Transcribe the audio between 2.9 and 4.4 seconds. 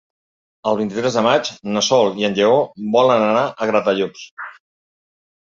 volen anar a Gratallops.